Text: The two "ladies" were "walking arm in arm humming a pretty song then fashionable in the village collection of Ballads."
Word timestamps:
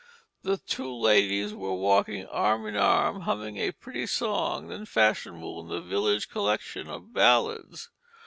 The 0.41 0.57
two 0.57 0.91
"ladies" 0.91 1.53
were 1.53 1.75
"walking 1.75 2.25
arm 2.25 2.65
in 2.65 2.75
arm 2.75 3.21
humming 3.21 3.57
a 3.57 3.71
pretty 3.71 4.07
song 4.07 4.65
then 4.69 4.87
fashionable 4.87 5.61
in 5.61 5.67
the 5.67 5.79
village 5.79 6.27
collection 6.27 6.87
of 6.89 7.13
Ballads." 7.13 7.91